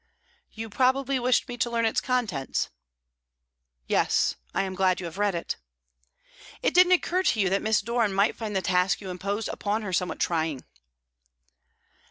"You 0.53 0.67
probably 0.67 1.19
wished 1.19 1.47
me 1.47 1.57
to 1.57 1.69
learn 1.69 1.85
its 1.85 2.01
contents?" 2.01 2.69
"Yes; 3.85 4.35
I 4.51 4.63
am 4.63 4.73
glad 4.73 4.99
you 4.99 5.05
have 5.05 5.19
read 5.19 5.35
it." 5.35 5.57
"It 6.63 6.73
didn't 6.73 6.93
occur 6.93 7.21
to 7.21 7.39
you 7.39 7.49
that 7.51 7.61
Miss 7.61 7.81
Doran 7.81 8.11
might 8.11 8.35
find 8.35 8.55
the 8.55 8.63
task 8.63 8.99
you 8.99 9.11
imposed 9.11 9.47
upon 9.49 9.83
her 9.83 9.93
somewhat 9.93 10.17
trying?" 10.19 10.63